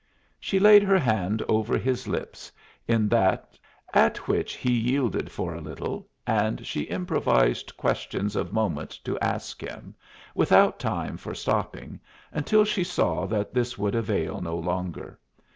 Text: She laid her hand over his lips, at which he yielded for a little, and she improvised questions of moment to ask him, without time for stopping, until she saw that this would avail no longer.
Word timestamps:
She 0.39 0.59
laid 0.59 0.81
her 0.81 0.97
hand 0.97 1.43
over 1.47 1.77
his 1.77 2.07
lips, 2.07 2.51
at 2.89 4.17
which 4.25 4.53
he 4.55 4.73
yielded 4.73 5.31
for 5.31 5.53
a 5.53 5.61
little, 5.61 6.09
and 6.25 6.65
she 6.65 6.81
improvised 6.89 7.77
questions 7.77 8.35
of 8.35 8.51
moment 8.51 8.97
to 9.03 9.19
ask 9.19 9.61
him, 9.61 9.93
without 10.33 10.79
time 10.79 11.17
for 11.17 11.35
stopping, 11.35 11.99
until 12.31 12.65
she 12.65 12.83
saw 12.83 13.27
that 13.27 13.53
this 13.53 13.77
would 13.77 13.93
avail 13.93 14.41
no 14.41 14.55
longer. 14.57 15.19